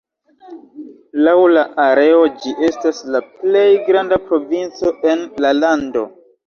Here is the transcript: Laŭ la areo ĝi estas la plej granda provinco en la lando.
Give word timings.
Laŭ 1.27 1.35
la 1.57 1.65
areo 1.85 2.23
ĝi 2.41 2.55
estas 2.71 3.05
la 3.17 3.23
plej 3.43 3.69
granda 3.91 4.21
provinco 4.29 4.97
en 5.13 5.27
la 5.47 5.59
lando. 5.65 6.11